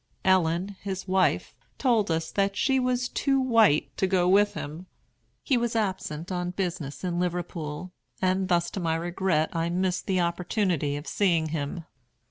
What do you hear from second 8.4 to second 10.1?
thus, to my regret, I missed